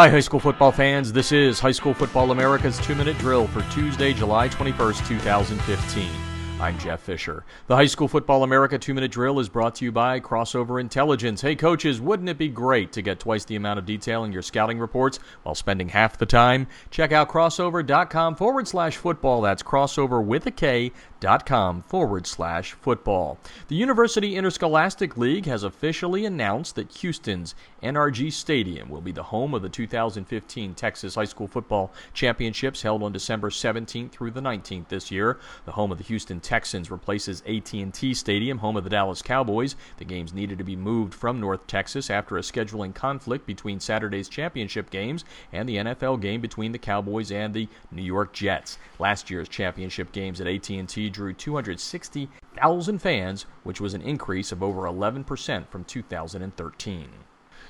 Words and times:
Hi, 0.00 0.08
high 0.08 0.20
school 0.20 0.40
football 0.40 0.72
fans. 0.72 1.12
This 1.12 1.30
is 1.30 1.60
High 1.60 1.72
School 1.72 1.92
Football 1.92 2.30
America's 2.30 2.78
two 2.78 2.94
minute 2.94 3.18
drill 3.18 3.46
for 3.48 3.60
Tuesday, 3.70 4.14
July 4.14 4.48
21st, 4.48 5.06
2015. 5.06 6.29
I'm 6.60 6.78
Jeff 6.78 7.00
Fisher. 7.00 7.46
The 7.68 7.76
High 7.76 7.86
School 7.86 8.06
Football 8.06 8.42
America 8.42 8.78
two 8.78 8.92
minute 8.92 9.10
drill 9.10 9.40
is 9.40 9.48
brought 9.48 9.76
to 9.76 9.84
you 9.86 9.90
by 9.90 10.20
Krossover 10.20 10.78
Intelligence. 10.78 11.40
Hey, 11.40 11.56
coaches, 11.56 12.02
wouldn't 12.02 12.28
it 12.28 12.36
be 12.36 12.48
great 12.48 12.92
to 12.92 13.00
get 13.00 13.18
twice 13.18 13.46
the 13.46 13.56
amount 13.56 13.78
of 13.78 13.86
detail 13.86 14.24
in 14.24 14.32
your 14.32 14.42
scouting 14.42 14.78
reports 14.78 15.18
while 15.42 15.54
spending 15.54 15.88
half 15.88 16.18
the 16.18 16.26
time? 16.26 16.66
Check 16.90 17.12
out 17.12 17.30
krossover.com 17.30 18.34
forward 18.34 18.68
slash 18.68 18.98
football. 18.98 19.40
That's 19.40 19.62
krossover 19.62 20.22
with 20.22 20.44
a 20.44 20.50
K 20.50 20.92
dot 21.18 21.46
com 21.46 21.82
forward 21.82 22.26
slash 22.26 22.72
football. 22.72 23.38
The 23.68 23.76
University 23.76 24.36
Interscholastic 24.36 25.16
League 25.16 25.46
has 25.46 25.62
officially 25.62 26.26
announced 26.26 26.74
that 26.74 26.92
Houston's 26.98 27.54
NRG 27.82 28.32
Stadium 28.32 28.90
will 28.90 29.00
be 29.00 29.12
the 29.12 29.22
home 29.22 29.54
of 29.54 29.62
the 29.62 29.68
2015 29.70 30.74
Texas 30.74 31.14
High 31.14 31.24
School 31.24 31.46
Football 31.46 31.90
Championships 32.12 32.82
held 32.82 33.02
on 33.02 33.12
December 33.12 33.48
17th 33.48 34.10
through 34.10 34.30
the 34.32 34.42
19th 34.42 34.88
this 34.88 35.10
year. 35.10 35.38
The 35.64 35.72
home 35.72 35.90
of 35.90 35.96
the 35.96 36.04
Houston 36.04 36.40
Texans 36.50 36.90
replaces 36.90 37.44
AT&T 37.46 38.12
Stadium, 38.12 38.58
home 38.58 38.76
of 38.76 38.82
the 38.82 38.90
Dallas 38.90 39.22
Cowboys. 39.22 39.76
The 39.98 40.04
games 40.04 40.34
needed 40.34 40.58
to 40.58 40.64
be 40.64 40.74
moved 40.74 41.14
from 41.14 41.38
North 41.38 41.64
Texas 41.68 42.10
after 42.10 42.36
a 42.36 42.40
scheduling 42.40 42.92
conflict 42.92 43.46
between 43.46 43.78
Saturday's 43.78 44.28
championship 44.28 44.90
games 44.90 45.24
and 45.52 45.68
the 45.68 45.76
NFL 45.76 46.20
game 46.20 46.40
between 46.40 46.72
the 46.72 46.78
Cowboys 46.78 47.30
and 47.30 47.54
the 47.54 47.68
New 47.92 48.02
York 48.02 48.32
Jets. 48.32 48.78
Last 48.98 49.30
year's 49.30 49.48
championship 49.48 50.10
games 50.10 50.40
at 50.40 50.48
AT&T 50.48 51.10
drew 51.10 51.32
260,000 51.32 52.98
fans, 52.98 53.46
which 53.62 53.80
was 53.80 53.94
an 53.94 54.02
increase 54.02 54.50
of 54.50 54.60
over 54.60 54.88
11% 54.88 55.68
from 55.68 55.84
2013. 55.84 57.10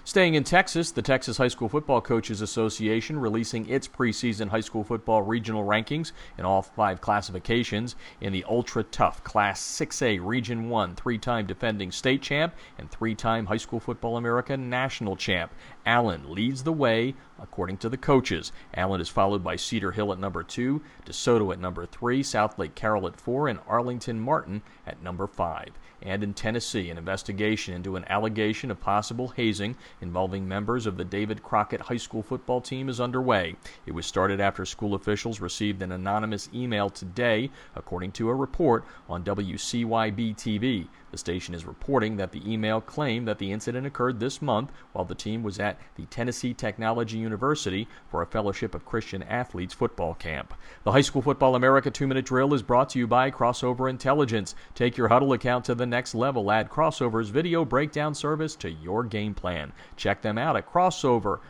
Staying 0.05 0.35
in 0.35 0.45
Texas, 0.45 0.91
the 0.91 1.03
Texas 1.03 1.37
High 1.37 1.49
School 1.49 1.69
Football 1.69 2.01
Coaches 2.01 2.41
Association 2.41 3.19
releasing 3.19 3.69
its 3.69 3.87
preseason 3.87 4.49
high 4.49 4.61
school 4.61 4.83
football 4.83 5.23
regional 5.23 5.65
rankings 5.65 6.13
in 6.39 6.45
all 6.45 6.63
five 6.63 7.01
classifications. 7.01 7.97
In 8.21 8.33
the 8.33 8.45
ultra 8.49 8.83
tough 8.83 9.23
Class 9.25 9.61
6A 9.63 10.19
Region 10.25 10.69
1, 10.69 10.97
three 10.97 11.19
time 11.19 11.47
defending 11.47 11.93
state 11.93 12.23
champ 12.23 12.55
and 12.79 12.91
three 12.91 13.15
time 13.15 13.47
High 13.47 13.59
School 13.59 13.81
Football 13.81 14.17
America 14.17 14.57
national 14.57 15.17
champ. 15.17 15.53
Allen 15.87 16.33
leads 16.33 16.63
the 16.63 16.73
way 16.73 17.15
according 17.41 17.79
to 17.79 17.89
the 17.89 17.97
coaches. 17.97 18.53
Allen 18.75 19.01
is 19.01 19.09
followed 19.09 19.43
by 19.43 19.57
Cedar 19.57 19.93
Hill 19.93 20.13
at 20.13 20.19
number 20.19 20.43
2, 20.43 20.83
DeSoto 21.07 21.53
at 21.53 21.59
number 21.59 21.87
3, 21.87 22.23
Southlake 22.23 22.75
Carroll 22.75 23.07
at 23.07 23.21
4, 23.21 23.49
and 23.49 23.59
Arlington 23.67 24.21
Martin 24.21 24.63
at 24.87 25.03
number 25.03 25.27
5. 25.27 25.69
And 26.03 26.23
in 26.23 26.33
Tennessee, 26.33 26.89
an 26.91 26.99
investigation 26.99 27.75
into 27.75 27.97
an 27.97 28.07
allegation 28.09 28.71
of 28.71 28.81
possible 28.81 29.29
hazing 29.29 29.77
involving 30.01 30.49
members 30.49 30.87
of 30.87 30.97
the 30.97 31.05
David 31.05 31.43
Crockett 31.43 31.81
High 31.81 31.99
School 31.99 32.23
football 32.23 32.61
team 32.61 32.89
is 32.89 33.01
underway. 33.01 33.57
It 33.87 33.93
was 33.93 34.07
started 34.07 34.41
after 34.41 34.65
school 34.65 34.95
officials 34.95 35.41
received 35.41 35.83
an 35.83 35.93
anonymous 35.93 36.49
email 36.55 36.89
today, 36.89 37.51
according 37.75 38.13
to 38.13 38.31
a 38.31 38.35
report 38.35 38.85
on 39.09 39.25
WCYB 39.25 40.37
TV. 40.37 40.89
The 41.11 41.19
station 41.19 41.55
is 41.55 41.67
reporting 41.67 42.17
that 42.17 42.33
the 42.33 42.51
email 42.51 42.81
claimed 42.81 43.27
that 43.29 43.39
the 43.39 43.51
incident 43.53 43.87
occurred 43.87 44.21
this 44.21 44.41
month 44.41 44.71
while 44.93 45.05
the 45.05 45.15
team 45.15 45.43
was 45.43 45.59
at 45.59 45.80
the 45.97 46.05
Tennessee 46.07 46.55
Technology 46.55 47.19
University 47.19 47.89
for 48.11 48.23
a 48.23 48.27
Fellowship 48.27 48.75
of 48.75 48.85
Christian 48.85 49.23
Athletes 49.23 49.75
football 49.75 50.15
camp. 50.15 50.55
The 50.85 50.93
High 50.93 51.01
School 51.01 51.23
Football 51.23 51.55
America 51.55 51.91
2 51.91 52.07
Minute 52.07 52.27
Drill 52.27 52.55
is 52.55 52.63
brought 52.63 52.91
to 52.91 52.99
you 52.99 53.07
by 53.07 53.31
Krossover 53.31 53.89
Intelligence. 53.89 54.55
Take 54.75 54.97
your 54.97 55.09
Hudl 55.09 55.35
account 55.35 55.65
to 55.67 55.75
the 55.75 55.87
next 55.87 56.15
level. 56.15 56.51
Add 56.51 56.71
Krossover's 56.71 57.29
video 57.29 57.65
breakdown 57.65 58.15
service 58.15 58.57
to 58.57 58.71
your 58.71 59.05
game 59.05 59.35
plan. 59.35 59.73
Check 59.97 60.23
them 60.23 60.39
out 60.39 60.57
at 60.57 60.71
krossover.com 60.71 61.41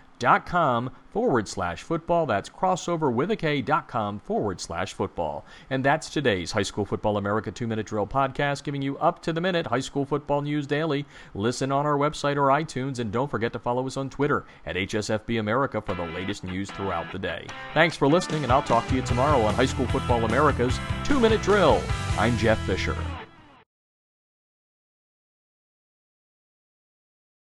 forward 1.11 1.49
slash 1.49 1.83
football. 1.83 2.27
That's 2.27 2.49
krossover 2.49 3.13
with 3.13 3.31
a 3.31 3.37
K 3.37 3.63
dot 3.63 3.89
com 3.89 4.19
forward 4.21 4.61
slash 4.61 4.95
football. 4.95 5.45
And 5.69 5.85
that's 5.85 6.09
today's 6.09 6.53
High 6.53 6.63
School 6.63 6.85
Football 6.85 7.17
America 7.17 7.51
2 7.51 7.67
Minute 7.67 7.87
Drill 7.87 8.07
podcast, 8.07 8.63
giving 8.65 8.83
you 8.83 8.97
up 8.99 9.23
to 9.23 9.33
the 9.33 9.41
minute 9.41 9.67
high 9.67 9.81
school 9.81 10.05
football 10.05 10.43
news 10.43 10.67
daily. 10.67 11.07
Listen 11.35 11.73
on 11.73 11.87
our 11.87 11.97
website 11.97 12.37
or 12.37 12.49
iTunes, 12.49 12.99
and 12.99 13.13
don't 13.13 13.31
forget 13.31 13.53
to 13.53 13.59
follow 13.59 13.87
us 13.87 13.97
on 13.97 14.11
Twitter 14.11 14.45
at 14.67 14.77
HSFB 14.77 15.41
America 15.41 15.81
for 15.81 15.95
the 15.95 16.07
latest 16.07 16.45
news 16.45 16.71
throughout 16.71 17.11
the 17.13 17.19
day. 17.19 17.47
Thanks 17.75 17.97
for 17.97 18.09
listening, 18.09 18.45
and 18.45 18.53
I'll 18.53 18.63
talk 18.63 18.87
to 18.89 18.95
you 18.95 19.03
tomorrow 19.03 19.41
on 19.43 19.55
High 19.55 19.67
School 19.67 19.87
Football 19.89 20.25
America's 20.25 20.79
2 21.05 21.19
Minute 21.21 21.43
Drill. 21.43 21.83
I'm 22.19 22.37
Jeff 22.37 22.59
Fisher. 22.67 22.97